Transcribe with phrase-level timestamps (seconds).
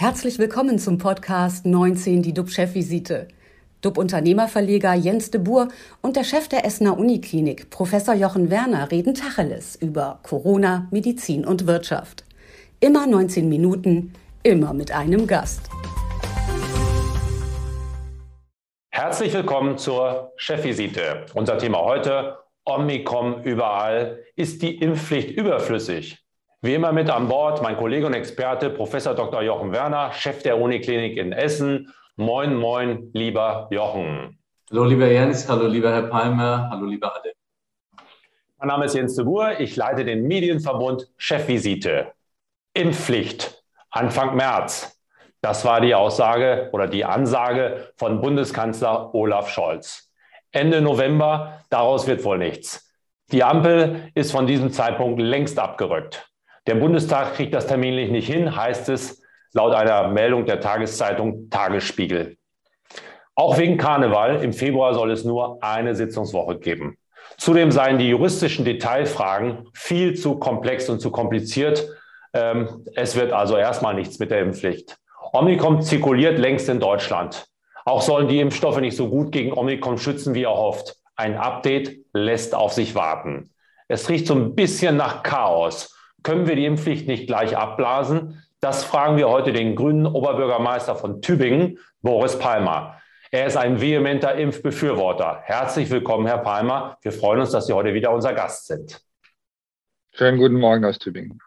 [0.00, 3.26] Herzlich willkommen zum Podcast 19, die DUB-Chefvisite.
[3.80, 5.70] DUB-Unternehmerverleger Jens de Boer
[6.02, 11.66] und der Chef der Essener Uniklinik, Professor Jochen Werner, reden Tacheles über Corona, Medizin und
[11.66, 12.24] Wirtschaft.
[12.78, 14.12] Immer 19 Minuten,
[14.44, 15.68] immer mit einem Gast.
[18.92, 21.26] Herzlich willkommen zur Chefvisite.
[21.34, 24.20] Unser Thema heute, Omikron überall.
[24.36, 26.27] Ist die Impfpflicht überflüssig?
[26.60, 29.42] Wie immer mit an Bord mein Kollege und Experte Professor Dr.
[29.42, 31.94] Jochen Werner, Chef der Uniklinik in Essen.
[32.16, 34.40] Moin, moin, lieber Jochen.
[34.68, 35.48] Hallo, lieber Jens.
[35.48, 36.68] Hallo, lieber Herr Palmer.
[36.68, 37.32] Hallo, lieber alle.
[38.58, 39.60] Mein Name ist Jens de Boer.
[39.60, 42.10] Ich leite den Medienverbund Chefvisite.
[42.74, 45.00] Impfpflicht Anfang März.
[45.40, 50.12] Das war die Aussage oder die Ansage von Bundeskanzler Olaf Scholz.
[50.50, 52.92] Ende November, daraus wird wohl nichts.
[53.30, 56.27] Die Ampel ist von diesem Zeitpunkt längst abgerückt.
[56.68, 59.22] Der Bundestag kriegt das terminlich nicht hin, heißt es
[59.54, 62.36] laut einer Meldung der Tageszeitung Tagesspiegel.
[63.34, 66.98] Auch wegen Karneval im Februar soll es nur eine Sitzungswoche geben.
[67.38, 71.88] Zudem seien die juristischen Detailfragen viel zu komplex und zu kompliziert.
[72.34, 74.98] Ähm, es wird also erstmal nichts mit der Impfpflicht.
[75.32, 77.46] Omikron zirkuliert längst in Deutschland.
[77.86, 80.96] Auch sollen die Impfstoffe nicht so gut gegen Omikron schützen, wie erhofft.
[81.16, 83.54] Ein Update lässt auf sich warten.
[83.88, 85.94] Es riecht so ein bisschen nach Chaos.
[86.22, 88.42] Können wir die Impfpflicht nicht gleich abblasen?
[88.60, 93.00] Das fragen wir heute den grünen Oberbürgermeister von Tübingen, Boris Palmer.
[93.30, 95.42] Er ist ein vehementer Impfbefürworter.
[95.44, 96.98] Herzlich willkommen, Herr Palmer.
[97.02, 99.00] Wir freuen uns, dass Sie heute wieder unser Gast sind.
[100.12, 101.38] Schönen guten Morgen aus Tübingen.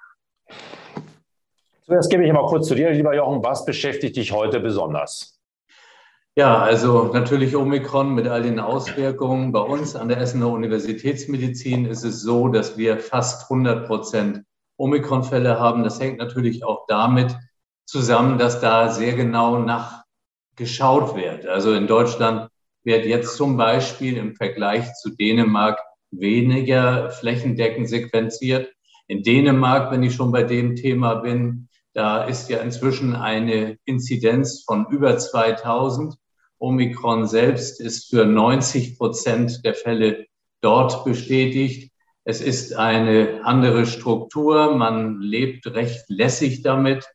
[1.86, 3.44] Zuerst gebe ich mal kurz zu dir, lieber Jochen.
[3.44, 5.40] Was beschäftigt dich heute besonders?
[6.36, 9.52] Ja, also natürlich Omikron mit all den Auswirkungen.
[9.52, 14.46] Bei uns an der Essener Universitätsmedizin ist es so, dass wir fast 100 Prozent
[14.82, 15.84] Omikron-Fälle haben.
[15.84, 17.36] Das hängt natürlich auch damit
[17.86, 21.46] zusammen, dass da sehr genau nachgeschaut wird.
[21.46, 22.50] Also in Deutschland
[22.84, 25.80] wird jetzt zum Beispiel im Vergleich zu Dänemark
[26.12, 28.74] weniger flächendeckend sequenziert.
[29.08, 34.64] In Dänemark, wenn ich schon bei dem Thema bin, da ist ja inzwischen eine Inzidenz
[34.66, 36.16] von über 2000.
[36.60, 40.28] Omikron selbst ist für 90 Prozent der Fälle
[40.62, 41.91] dort bestätigt.
[42.24, 44.76] Es ist eine andere Struktur.
[44.76, 47.08] Man lebt recht lässig damit.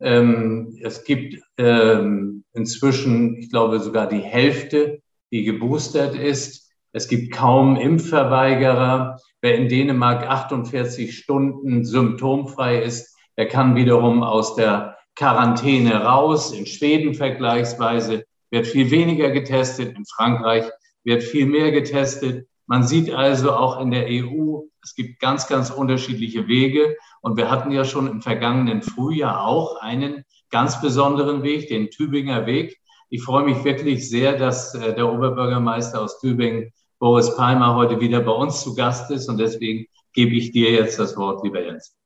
[0.00, 6.72] Ähm, es gibt ähm, inzwischen, ich glaube, sogar die Hälfte, die geboostert ist.
[6.92, 9.20] Es gibt kaum Impfverweigerer.
[9.40, 16.52] Wer in Dänemark 48 Stunden symptomfrei ist, der kann wiederum aus der Quarantäne raus.
[16.52, 19.96] In Schweden vergleichsweise wird viel weniger getestet.
[19.96, 20.64] In Frankreich
[21.04, 22.47] wird viel mehr getestet.
[22.68, 26.96] Man sieht also auch in der EU, es gibt ganz, ganz unterschiedliche Wege.
[27.22, 32.44] Und wir hatten ja schon im vergangenen Frühjahr auch einen ganz besonderen Weg, den Tübinger
[32.44, 32.78] Weg.
[33.08, 38.20] Ich freue mich wirklich sehr, dass äh, der Oberbürgermeister aus Tübingen, Boris Palmer, heute wieder
[38.20, 39.30] bei uns zu Gast ist.
[39.30, 41.96] Und deswegen gebe ich dir jetzt das Wort, lieber Jens.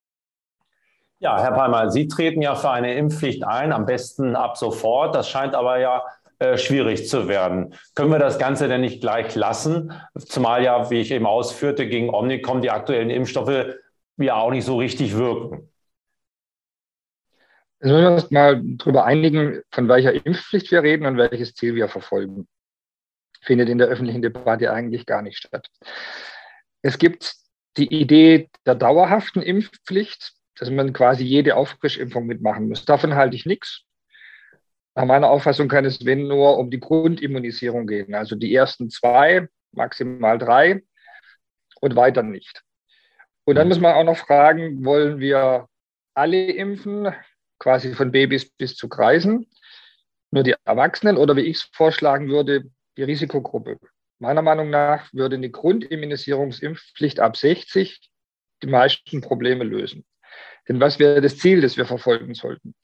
[1.18, 5.14] Ja, Herr Palmer, Sie treten ja für eine Impfpflicht ein, am besten ab sofort.
[5.16, 6.04] Das scheint aber ja
[6.42, 7.74] äh, schwierig zu werden.
[7.94, 9.92] Können wir das Ganze denn nicht gleich lassen?
[10.18, 13.76] Zumal ja, wie ich eben ausführte, gegen Omnicom die aktuellen Impfstoffe
[14.16, 15.70] ja auch nicht so richtig wirken.
[17.80, 21.88] Also wir uns mal darüber einigen, von welcher Impfpflicht wir reden und welches Ziel wir
[21.88, 22.48] verfolgen.
[23.40, 25.68] Findet in der öffentlichen Debatte eigentlich gar nicht statt.
[26.82, 27.34] Es gibt
[27.76, 32.84] die Idee der dauerhaften Impfpflicht, dass man quasi jede Auffrischimpfung mitmachen muss.
[32.84, 33.84] Davon halte ich nichts.
[34.94, 38.14] Nach meiner Auffassung kann es, wenn nur, um die Grundimmunisierung gehen.
[38.14, 40.82] Also die ersten zwei, maximal drei
[41.80, 42.62] und weiter nicht.
[43.44, 45.66] Und dann muss man auch noch fragen, wollen wir
[46.14, 47.12] alle impfen,
[47.58, 49.48] quasi von Babys bis zu Kreisen,
[50.30, 52.64] nur die Erwachsenen oder wie ich es vorschlagen würde,
[52.96, 53.78] die Risikogruppe.
[54.18, 58.00] Meiner Meinung nach würde eine Grundimmunisierungsimpfpflicht ab 60
[58.62, 60.04] die meisten Probleme lösen.
[60.68, 62.74] Denn was wäre das Ziel, das wir verfolgen sollten?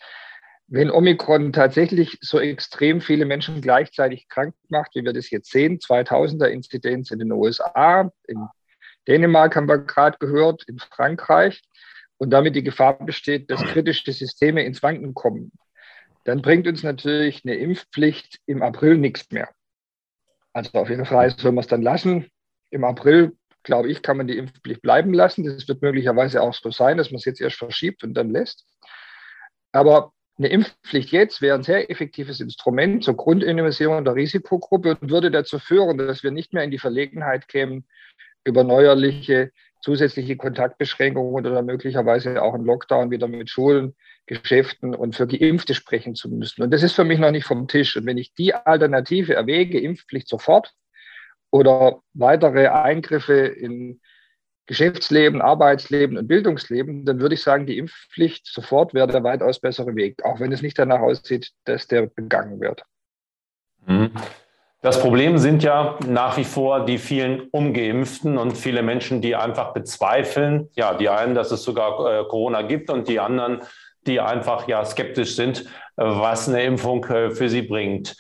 [0.69, 5.79] Wenn Omikron tatsächlich so extrem viele Menschen gleichzeitig krank macht, wie wir das jetzt sehen,
[5.79, 8.47] 2000er Inzidenz in den USA, in
[9.09, 11.63] Dänemark haben wir gerade gehört, in Frankreich,
[12.19, 15.53] und damit die Gefahr besteht, dass kritische Systeme ins Wanken kommen,
[16.25, 19.49] dann bringt uns natürlich eine Impfpflicht im April nichts mehr.
[20.53, 22.27] Also auf jeden Fall soll man es dann lassen.
[22.71, 25.45] Im April, glaube ich, kann man die Impfpflicht bleiben lassen.
[25.45, 28.67] Das wird möglicherweise auch so sein, dass man es jetzt erst verschiebt und dann lässt.
[29.73, 35.31] Aber eine Impfpflicht jetzt wäre ein sehr effektives Instrument zur Grundimmunisierung der Risikogruppe und würde
[35.31, 37.87] dazu führen, dass wir nicht mehr in die Verlegenheit kämen,
[38.45, 43.95] über neuerliche zusätzliche Kontaktbeschränkungen oder möglicherweise auch ein Lockdown wieder mit Schulen,
[44.27, 46.63] Geschäften und für Geimpfte sprechen zu müssen.
[46.63, 47.97] Und das ist für mich noch nicht vom Tisch.
[47.97, 50.73] Und wenn ich die Alternative erwäge, Impfpflicht sofort
[51.51, 54.01] oder weitere Eingriffe in
[54.69, 59.97] Geschäftsleben, Arbeitsleben und Bildungsleben, dann würde ich sagen, die Impfpflicht sofort wäre der weitaus bessere
[59.97, 62.85] Weg, auch wenn es nicht danach aussieht, dass der begangen wird.
[63.87, 64.11] Mhm.
[64.83, 69.73] Das Problem sind ja nach wie vor die vielen Ungeimpften und viele Menschen, die einfach
[69.73, 73.63] bezweifeln, ja, die einen, dass es sogar äh, Corona gibt und die anderen,
[74.07, 75.65] die einfach ja skeptisch sind, äh,
[75.97, 78.17] was eine Impfung äh, für sie bringt.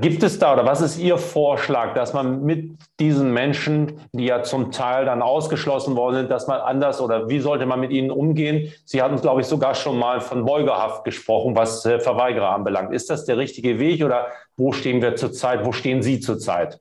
[0.00, 4.42] Gibt es da oder was ist Ihr Vorschlag, dass man mit diesen Menschen, die ja
[4.42, 8.10] zum Teil dann ausgeschlossen worden sind, dass man anders oder wie sollte man mit ihnen
[8.10, 8.72] umgehen?
[8.84, 12.92] Sie hatten, glaube ich, sogar schon mal von Beugehaft gesprochen, was äh, Verweigerer anbelangt.
[12.92, 15.64] Ist das der richtige Weg oder wo stehen wir zurzeit?
[15.64, 16.80] Wo stehen Sie zurzeit?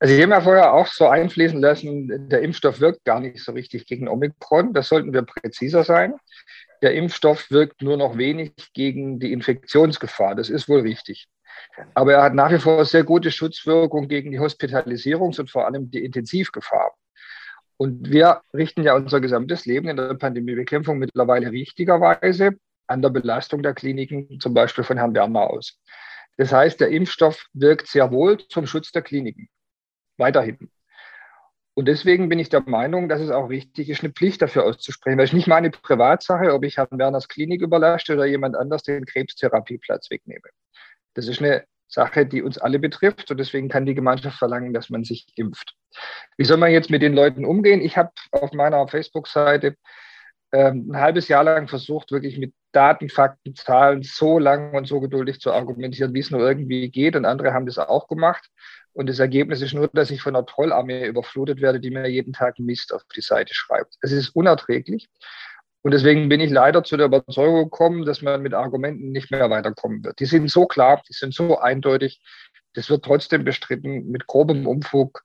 [0.00, 3.52] Also ich habe ja vorher auch so einfließen lassen, der Impfstoff wirkt gar nicht so
[3.52, 4.72] richtig gegen Omikron.
[4.72, 6.14] Da sollten wir präziser sein
[6.82, 10.34] der Impfstoff wirkt nur noch wenig gegen die Infektionsgefahr.
[10.34, 11.28] Das ist wohl richtig.
[11.94, 15.90] Aber er hat nach wie vor sehr gute Schutzwirkung gegen die Hospitalisierungs- und vor allem
[15.90, 16.96] die Intensivgefahr.
[17.76, 22.56] Und wir richten ja unser gesamtes Leben in der Pandemiebekämpfung mittlerweile richtigerweise
[22.88, 25.78] an der Belastung der Kliniken, zum Beispiel von Herrn Werner aus.
[26.36, 29.48] Das heißt, der Impfstoff wirkt sehr wohl zum Schutz der Kliniken.
[30.16, 30.70] Weiterhin.
[31.78, 35.16] Und deswegen bin ich der Meinung, dass es auch richtig ist, eine Pflicht dafür auszusprechen.
[35.16, 39.06] Weil es nicht meine Privatsache, ob ich Herrn Werners Klinik überlasche oder jemand anders den
[39.06, 40.48] Krebstherapieplatz wegnehme.
[41.14, 43.30] Das ist eine Sache, die uns alle betrifft.
[43.30, 45.76] Und deswegen kann die Gemeinschaft verlangen, dass man sich impft.
[46.36, 47.80] Wie soll man jetzt mit den Leuten umgehen?
[47.80, 49.76] Ich habe auf meiner Facebook-Seite
[50.52, 55.00] ähm, ein halbes Jahr lang versucht, wirklich mit Daten, Fakten, Zahlen so lang und so
[55.00, 57.16] geduldig zu argumentieren, wie es nur irgendwie geht.
[57.16, 58.48] Und andere haben das auch gemacht.
[58.92, 62.32] Und das Ergebnis ist nur, dass ich von einer Trollarmee überflutet werde, die mir jeden
[62.32, 63.96] Tag Mist auf die Seite schreibt.
[64.00, 65.08] Es ist unerträglich.
[65.82, 69.48] Und deswegen bin ich leider zu der Überzeugung gekommen, dass man mit Argumenten nicht mehr
[69.48, 70.18] weiterkommen wird.
[70.18, 72.20] Die sind so klar, die sind so eindeutig.
[72.74, 74.10] Das wird trotzdem bestritten.
[74.10, 75.22] Mit grobem Umfug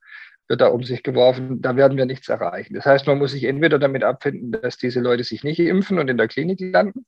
[0.47, 1.61] wird da um sich geworfen.
[1.61, 2.73] Da werden wir nichts erreichen.
[2.73, 6.09] Das heißt, man muss sich entweder damit abfinden, dass diese Leute sich nicht impfen und
[6.09, 7.05] in der Klinik landen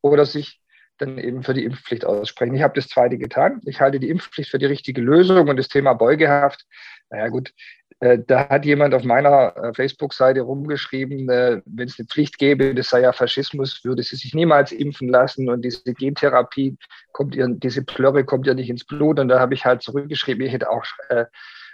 [0.00, 0.60] oder sich
[0.98, 2.54] dann eben für die Impfpflicht aussprechen.
[2.54, 3.60] Ich habe das zweite getan.
[3.66, 6.66] Ich halte die Impfpflicht für die richtige Lösung und das Thema Beugehaft.
[7.10, 7.52] Naja gut,
[8.00, 12.74] äh, da hat jemand auf meiner äh, Facebook-Seite rumgeschrieben, äh, wenn es eine Pflicht gäbe,
[12.74, 16.76] das sei ja Faschismus, würde sie sich niemals impfen lassen und diese Gentherapie
[17.12, 19.18] kommt ihr, diese Plörre kommt ja nicht ins Blut.
[19.18, 21.24] Und da habe ich halt zurückgeschrieben, ich hätte auch äh,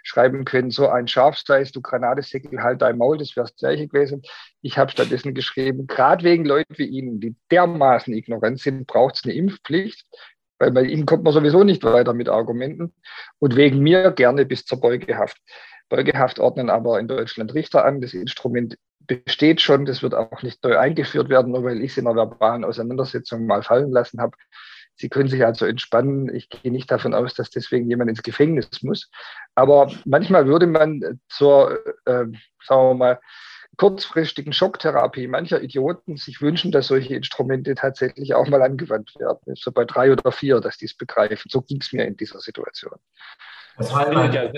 [0.05, 4.23] schreiben können, so ein Schafsteiß, du Granateseckel, halt dein Maul, das wäre das gleiche gewesen.
[4.61, 9.25] Ich habe stattdessen geschrieben, gerade wegen Leuten wie Ihnen, die dermaßen ignorant sind, braucht es
[9.25, 10.07] eine Impfpflicht,
[10.59, 12.95] weil bei Ihnen kommt man sowieso nicht weiter mit Argumenten
[13.39, 15.39] und wegen mir gerne bis zur Beugehaft.
[15.89, 18.01] Beugehaft ordnen aber in Deutschland Richter an.
[18.01, 21.99] Das Instrument besteht schon, das wird auch nicht neu eingeführt werden, nur weil ich es
[21.99, 24.37] in einer verbalen Auseinandersetzung mal fallen lassen habe.
[24.97, 26.35] Sie können sich also entspannen.
[26.35, 29.11] Ich gehe nicht davon aus, dass deswegen jemand ins Gefängnis muss.
[29.55, 32.27] Aber manchmal würde man zur, äh,
[32.63, 33.21] sagen wir mal,
[33.77, 39.55] kurzfristigen Schocktherapie mancher Idioten sich wünschen, dass solche Instrumente tatsächlich auch mal angewandt werden.
[39.57, 41.51] So bei drei oder vier, dass die es begreifen.
[41.51, 42.95] So ging es mir in dieser Situation.
[43.77, 44.53] Herr Heimer,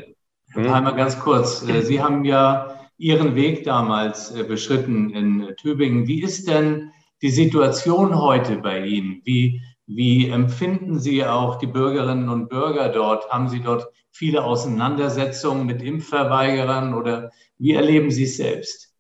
[0.55, 1.67] Heimer, ganz kurz.
[1.67, 6.07] Äh, Sie haben ja Ihren Weg damals äh, beschritten in Tübingen.
[6.07, 9.23] Wie ist denn die Situation heute bei Ihnen?
[9.25, 13.31] Wie wie empfinden Sie auch die Bürgerinnen und Bürger dort?
[13.31, 18.95] Haben Sie dort viele Auseinandersetzungen mit Impfverweigerern oder wie erleben Sie es selbst?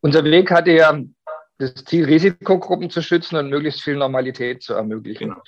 [0.00, 1.00] Unser Weg hatte ja
[1.58, 5.30] das Ziel, Risikogruppen zu schützen und möglichst viel Normalität zu ermöglichen.
[5.30, 5.42] Genau.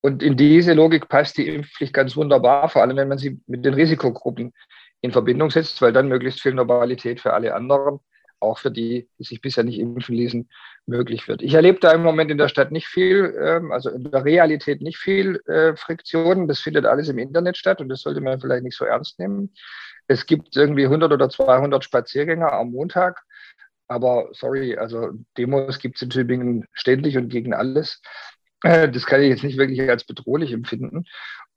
[0.00, 3.64] Und in diese Logik passt die Impfpflicht ganz wunderbar, vor allem wenn man sie mit
[3.64, 4.52] den Risikogruppen
[5.00, 8.00] in Verbindung setzt, weil dann möglichst viel Normalität für alle anderen
[8.44, 10.48] auch für die, die sich bisher nicht impfen ließen,
[10.86, 11.42] möglich wird.
[11.42, 14.82] Ich erlebe da im Moment in der Stadt nicht viel, ähm, also in der Realität
[14.82, 16.46] nicht viel äh, Friktionen.
[16.48, 19.54] Das findet alles im Internet statt und das sollte man vielleicht nicht so ernst nehmen.
[20.06, 23.22] Es gibt irgendwie 100 oder 200 Spaziergänger am Montag.
[23.86, 28.00] Aber sorry, also Demos gibt es in Tübingen ständig und gegen alles.
[28.64, 31.04] Äh, das kann ich jetzt nicht wirklich als bedrohlich empfinden.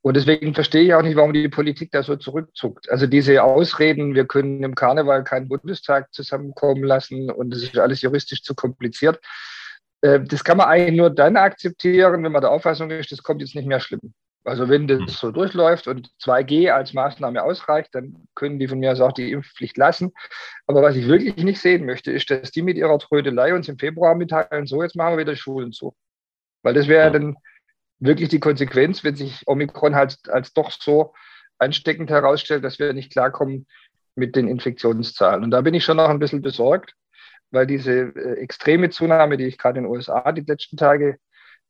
[0.02, 2.92] Und deswegen verstehe ich auch nicht, warum die Politik da so zurückzuckt.
[2.92, 8.02] Also diese Ausreden, wir können im Karneval keinen Bundestag zusammenkommen lassen und das ist alles
[8.02, 9.20] juristisch zu kompliziert.
[10.02, 13.42] Äh, das kann man eigentlich nur dann akzeptieren, wenn man der Auffassung ist, das kommt
[13.42, 14.14] jetzt nicht mehr schlimm.
[14.44, 18.92] Also wenn das so durchläuft und 2G als Maßnahme ausreicht, dann können die von mir
[18.92, 20.12] aus auch die Impfpflicht lassen.
[20.68, 23.78] Aber was ich wirklich nicht sehen möchte, ist, dass die mit ihrer Trödelei uns im
[23.78, 25.96] Februar mitteilen, so jetzt machen wir wieder Schulen zu.
[26.64, 27.10] Weil das wäre ja.
[27.12, 27.36] dann
[28.00, 31.14] wirklich die Konsequenz, wenn sich Omikron halt als doch so
[31.58, 33.68] ansteckend herausstellt, dass wir nicht klarkommen
[34.16, 35.44] mit den Infektionszahlen.
[35.44, 36.94] Und da bin ich schon noch ein bisschen besorgt,
[37.52, 41.18] weil diese äh, extreme Zunahme, die ich gerade in den USA die letzten Tage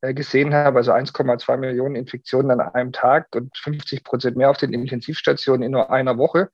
[0.01, 4.57] äh, gesehen habe, also 1,2 Millionen Infektionen an einem Tag und 50 Prozent mehr auf
[4.57, 6.49] den Intensivstationen in nur einer Woche,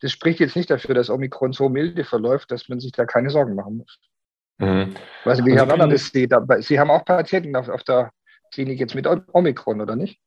[0.00, 3.30] das spricht jetzt nicht dafür, dass Omikron so milde verläuft, dass man sich da keine
[3.30, 3.98] Sorgen machen muss.
[4.58, 4.94] Mhm.
[5.24, 8.10] Weiß nicht, wie Herr Werner das sieht, aber Sie haben auch Patienten auf, auf der
[8.52, 10.20] Klinik jetzt mit Omikron, oder nicht?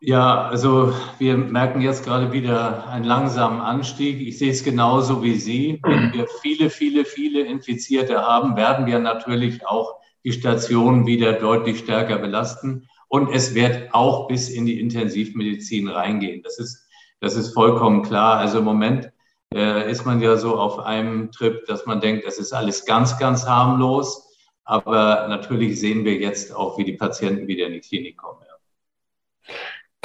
[0.00, 4.20] Ja, also wir merken jetzt gerade wieder einen langsamen Anstieg.
[4.20, 5.80] Ich sehe es genauso wie Sie.
[5.82, 11.78] Wenn wir viele, viele, viele Infizierte haben, werden wir natürlich auch die Stationen wieder deutlich
[11.78, 12.86] stärker belasten.
[13.08, 16.42] Und es wird auch bis in die Intensivmedizin reingehen.
[16.42, 16.86] Das ist,
[17.20, 18.38] das ist vollkommen klar.
[18.38, 19.10] Also im Moment
[19.54, 23.18] äh, ist man ja so auf einem Trip, dass man denkt, das ist alles ganz,
[23.18, 24.32] ganz harmlos.
[24.64, 28.40] Aber natürlich sehen wir jetzt auch, wie die Patienten wieder in die Klinik kommen.
[28.42, 29.54] Ja.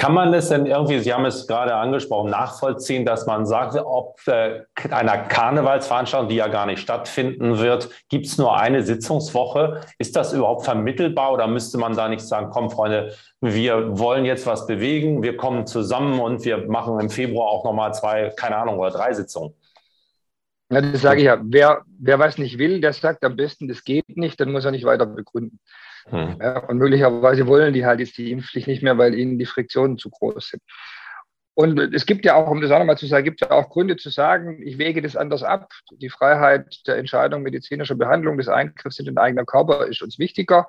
[0.00, 4.18] Kann man es denn irgendwie, Sie haben es gerade angesprochen, nachvollziehen, dass man sagt, ob
[4.26, 9.82] äh, einer Karnevalsveranstaltung, die ja gar nicht stattfinden wird, gibt es nur eine Sitzungswoche?
[9.98, 14.46] Ist das überhaupt vermittelbar oder müsste man da nicht sagen, komm Freunde, wir wollen jetzt
[14.46, 18.78] was bewegen, wir kommen zusammen und wir machen im Februar auch nochmal zwei, keine Ahnung,
[18.78, 19.52] oder drei Sitzungen?
[20.72, 21.38] Ja, das sage ich ja.
[21.42, 24.70] Wer, wer was nicht will, der sagt am besten, das geht nicht, dann muss er
[24.70, 25.60] nicht weiter begründen.
[26.08, 26.38] Hm.
[26.40, 29.98] Ja, und möglicherweise wollen die halt jetzt die Impfpflicht nicht mehr, weil ihnen die Friktionen
[29.98, 30.62] zu groß sind.
[31.54, 33.96] Und es gibt ja auch, um das auch nochmal zu sagen, gibt ja auch Gründe
[33.96, 35.70] zu sagen, ich wege das anders ab.
[35.90, 40.68] Die Freiheit der Entscheidung medizinischer Behandlung des Eingriffs in den eigenen Körper ist uns wichtiger.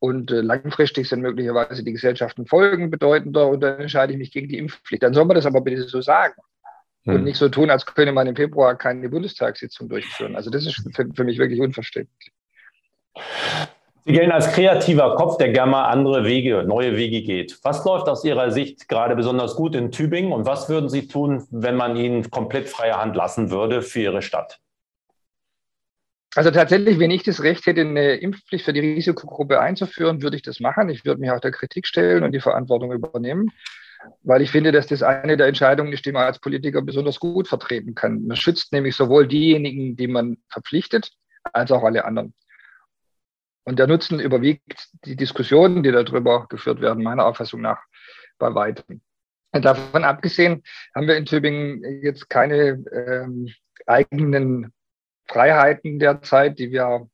[0.00, 4.48] Und äh, langfristig sind möglicherweise die Gesellschaften Folgen bedeutender und dann entscheide ich mich gegen
[4.48, 5.02] die Impfpflicht.
[5.02, 6.34] Dann soll man das aber bitte so sagen
[7.04, 7.14] hm.
[7.14, 10.36] und nicht so tun, als könne man im Februar keine Bundestagssitzung durchführen.
[10.36, 12.32] Also das ist für, für mich wirklich unverständlich.
[14.06, 17.58] Sie gelten als kreativer Kopf, der gerne mal andere Wege, neue Wege geht.
[17.62, 21.46] Was läuft aus Ihrer Sicht gerade besonders gut in Tübingen und was würden Sie tun,
[21.50, 24.60] wenn man Ihnen komplett freie Hand lassen würde für Ihre Stadt?
[26.34, 30.42] Also tatsächlich, wenn ich das Recht hätte, eine Impfpflicht für die Risikogruppe einzuführen, würde ich
[30.42, 30.90] das machen.
[30.90, 33.52] Ich würde mich auch der Kritik stellen und die Verantwortung übernehmen,
[34.22, 37.48] weil ich finde, dass das eine der Entscheidungen ist, die man als Politiker besonders gut
[37.48, 38.26] vertreten kann.
[38.26, 41.10] Man schützt nämlich sowohl diejenigen, die man verpflichtet,
[41.54, 42.34] als auch alle anderen.
[43.64, 47.82] Und der Nutzen überwiegt die Diskussionen, die darüber geführt werden, meiner Auffassung nach
[48.38, 49.00] bei weitem.
[49.52, 50.62] Davon abgesehen
[50.94, 53.48] haben wir in Tübingen jetzt keine ähm,
[53.86, 54.72] eigenen
[55.26, 57.08] Freiheiten derzeit, die wir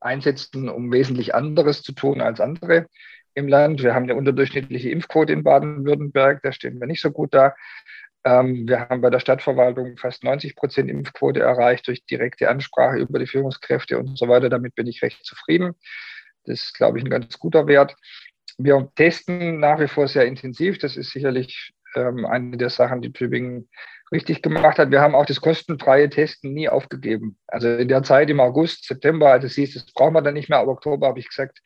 [0.00, 2.86] einsetzen, um wesentlich anderes zu tun als andere
[3.34, 3.82] im Land.
[3.82, 7.54] Wir haben eine unterdurchschnittliche Impfquote in Baden-Württemberg, da stehen wir nicht so gut da.
[8.24, 13.18] Ähm, wir haben bei der Stadtverwaltung fast 90 Prozent Impfquote erreicht durch direkte Ansprache über
[13.18, 14.48] die Führungskräfte und so weiter.
[14.48, 15.74] Damit bin ich recht zufrieden.
[16.44, 17.96] Das ist, glaube ich, ein ganz guter Wert.
[18.56, 20.78] Wir testen nach wie vor sehr intensiv.
[20.78, 23.68] Das ist sicherlich ähm, eine der Sachen, die Tübingen
[24.12, 24.90] richtig gemacht hat.
[24.90, 27.36] Wir haben auch das kostenfreie Testen nie aufgegeben.
[27.46, 30.48] Also in der Zeit im August, September, als es hieß, das brauchen wir dann nicht
[30.48, 31.60] mehr, aber Oktober habe ich gesagt,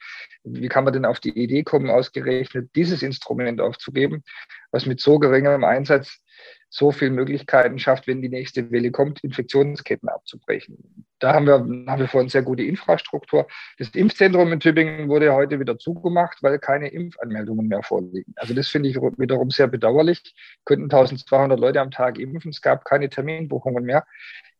[0.45, 4.25] wie kann man denn auf die Idee kommen, ausgerechnet dieses Instrument aufzugeben,
[4.71, 6.23] was mit so geringem Einsatz
[6.71, 11.07] so viele Möglichkeiten schafft, wenn die nächste Welle kommt, Infektionsketten abzubrechen.
[11.19, 13.47] Da haben wir nach wie vor sehr gute Infrastruktur.
[13.79, 18.35] Das Impfzentrum in Tübingen wurde heute wieder zugemacht, weil keine Impfanmeldungen mehr vorliegen.
[18.37, 20.35] Also das finde ich wiederum sehr bedauerlich.
[20.65, 22.51] Könnten 1200 Leute am Tag impfen.
[22.51, 24.05] Es gab keine Terminbuchungen mehr.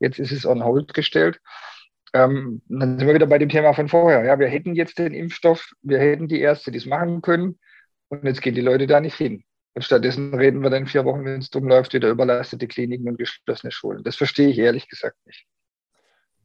[0.01, 1.41] Jetzt ist es on hold gestellt.
[2.15, 4.25] Ähm, dann sind wir wieder bei dem Thema von vorher.
[4.25, 7.59] Ja, wir hätten jetzt den Impfstoff, wir hätten die Ärzte, die es machen können.
[8.09, 9.45] Und jetzt gehen die Leute da nicht hin.
[9.75, 13.19] Und stattdessen reden wir dann vier Wochen, wenn es dumm läuft, wieder überlastete Kliniken und
[13.19, 14.03] geschlossene Schulen.
[14.03, 15.47] Das verstehe ich ehrlich gesagt nicht.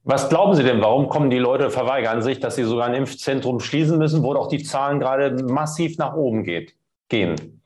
[0.04, 3.62] Was glauben Sie denn, warum kommen die Leute, verweigern sich, dass sie sogar ein Impfzentrum
[3.62, 6.76] schließen müssen, wo doch die Zahlen gerade massiv nach oben geht,
[7.08, 7.62] gehen?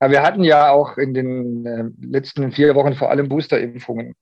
[0.00, 4.14] Ja, wir hatten ja auch in den äh, letzten vier Wochen vor allem Boosterimpfungen.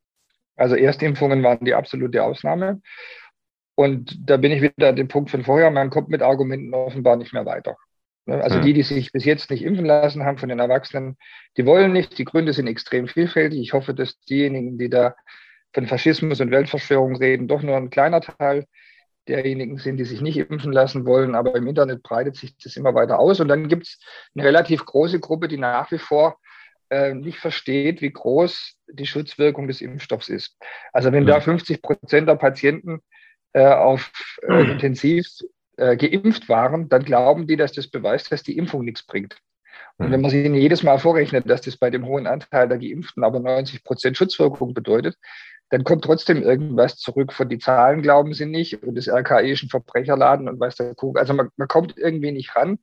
[0.56, 2.82] Also Erstimpfungen waren die absolute Ausnahme.
[3.76, 7.16] Und da bin ich wieder an dem Punkt von vorher, man kommt mit Argumenten offenbar
[7.16, 7.76] nicht mehr weiter.
[8.26, 8.42] Ne?
[8.42, 11.16] Also die, die sich bis jetzt nicht impfen lassen haben von den Erwachsenen,
[11.56, 12.18] die wollen nicht.
[12.18, 13.60] Die Gründe sind extrem vielfältig.
[13.60, 15.14] Ich hoffe, dass diejenigen, die da
[15.72, 18.66] von Faschismus und Weltverschwörung reden, doch nur ein kleiner Teil
[19.28, 21.34] derjenigen sind, die sich nicht impfen lassen wollen.
[21.34, 23.40] Aber im Internet breitet sich das immer weiter aus.
[23.40, 24.00] Und dann gibt es
[24.34, 26.38] eine relativ große Gruppe, die nach wie vor
[26.90, 30.56] äh, nicht versteht, wie groß die Schutzwirkung des Impfstoffs ist.
[30.92, 31.82] Also wenn da 50 hm.
[31.82, 33.00] Prozent der Patienten
[33.52, 34.12] äh, auf
[34.42, 35.26] äh, Intensiv
[35.82, 39.36] äh, geimpft waren, dann glauben die, dass das beweist, dass die Impfung nichts bringt.
[39.98, 43.24] Und wenn man sich jedes Mal vorrechnet, dass das bei dem hohen Anteil der Geimpften
[43.24, 45.16] aber 90 Prozent Schutzwirkung bedeutet,
[45.70, 47.32] dann kommt trotzdem irgendwas zurück.
[47.32, 50.94] Von die Zahlen glauben sie nicht und das RKI ist ein Verbrecherladen und weiß der
[50.94, 51.18] Kuckuck.
[51.18, 52.78] Also man, man kommt irgendwie nicht ran.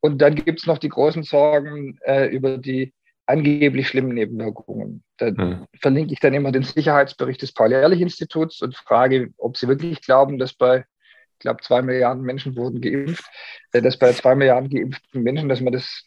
[0.00, 2.92] Und dann gibt es noch die großen Sorgen äh, über die
[3.26, 5.02] angeblich schlimmen Nebenwirkungen.
[5.16, 5.66] Da mhm.
[5.80, 10.54] verlinke ich dann immer den Sicherheitsbericht des Paul-Ehrlich-Instituts und frage, ob sie wirklich glauben, dass
[10.54, 10.84] bei,
[11.34, 13.24] ich glaube, zwei Milliarden Menschen wurden geimpft,
[13.72, 16.04] äh, dass bei zwei Milliarden geimpften Menschen, dass man das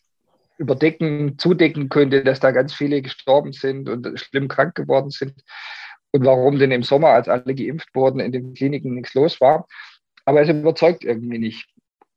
[0.57, 5.36] überdecken, zudecken könnte, dass da ganz viele gestorben sind und schlimm krank geworden sind.
[6.12, 9.67] Und warum denn im Sommer, als alle geimpft wurden, in den Kliniken nichts los war.
[10.25, 11.67] Aber es überzeugt irgendwie nicht.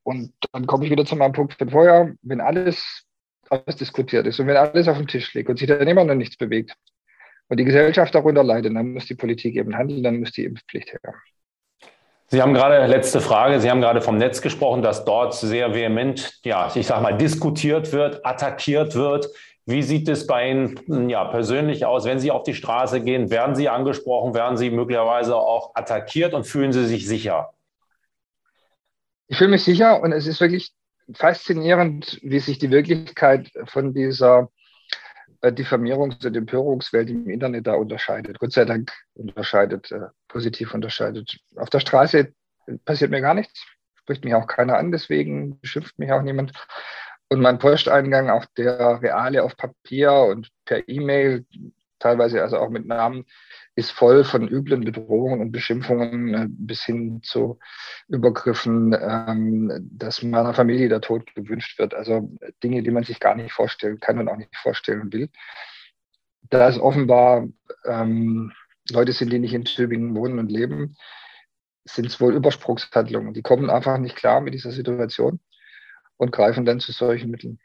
[0.03, 3.05] Und dann komme ich wieder zu meinem Punkt von vorher, wenn alles
[3.51, 6.37] ausdiskutiert ist und wenn alles auf dem Tisch liegt und sich dann immer noch nichts
[6.37, 6.75] bewegt
[7.49, 10.93] und die Gesellschaft darunter leidet, dann muss die Politik eben handeln, dann muss die Impfpflicht
[10.93, 11.15] her.
[12.33, 16.39] Sie haben gerade, letzte Frage, Sie haben gerade vom Netz gesprochen, dass dort sehr vehement,
[16.45, 19.29] ja, ich sage mal, diskutiert wird, attackiert wird.
[19.67, 23.31] Wie sieht es bei Ihnen ja, persönlich aus, wenn Sie auf die Straße gehen?
[23.31, 24.33] Werden Sie angesprochen?
[24.33, 27.51] Werden Sie möglicherweise auch attackiert und fühlen Sie sich sicher?
[29.27, 30.71] Ich fühle mich sicher und es ist wirklich
[31.13, 34.51] faszinierend, wie sich die Wirklichkeit von dieser
[35.49, 38.39] Diffamierungs- und Empörungswelt im Internet da unterscheidet.
[38.39, 41.39] Gott sei Dank unterscheidet, äh, positiv unterscheidet.
[41.57, 42.33] Auf der Straße
[42.85, 46.53] passiert mir gar nichts, spricht mich auch keiner an, deswegen beschimpft mich auch niemand.
[47.29, 51.47] Und mein Posteingang, auch der reale auf Papier und per E-Mail,
[52.01, 53.25] teilweise also auch mit Namen,
[53.77, 57.59] ist voll von üblen Bedrohungen und Beschimpfungen äh, bis hin zu
[58.09, 61.95] Übergriffen, ähm, dass meiner Familie der Tod gewünscht wird.
[61.95, 62.31] Also
[62.63, 65.31] Dinge, die man sich gar nicht vorstellen kann und auch nicht vorstellen will.
[66.49, 67.47] Da es offenbar
[67.85, 68.53] ähm,
[68.91, 70.97] Leute sind, die nicht in Tübingen wohnen und leben,
[71.85, 73.35] sind es wohl Überspruchshandlungen.
[73.35, 75.41] Die kommen einfach nicht klar mit dieser Situation
[76.17, 77.61] und greifen dann zu solchen Mitteln.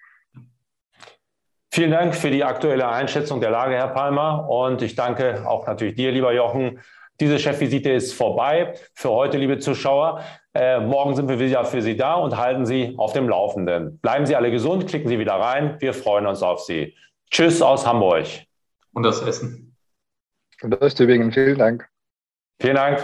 [1.75, 4.48] Vielen Dank für die aktuelle Einschätzung der Lage, Herr Palmer.
[4.48, 6.79] Und ich danke auch natürlich dir, lieber Jochen.
[7.20, 10.24] Diese Chefvisite ist vorbei für heute, liebe Zuschauer.
[10.53, 14.00] Äh, morgen sind wir wieder für Sie da und halten Sie auf dem Laufenden.
[14.00, 15.75] Bleiben Sie alle gesund, klicken Sie wieder rein.
[15.82, 16.96] Wir freuen uns auf Sie.
[17.29, 18.25] Tschüss aus Hamburg.
[18.94, 19.75] Und das Essen.
[20.62, 21.34] Und aus Tübingen.
[21.34, 21.89] Vielen Dank.
[22.62, 23.03] Vielen Dank.